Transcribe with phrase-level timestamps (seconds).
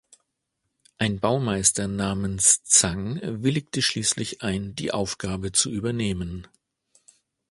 [0.97, 6.47] Ein Baumeister namens Zhang willigte schließlich ein, die Aufgabe zu übernehmen.